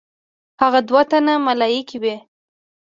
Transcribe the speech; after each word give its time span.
هغه 0.61 0.79
دوه 0.87 1.01
تنه 1.11 1.33
ملایکې 1.47 1.97
وې. 2.01 2.15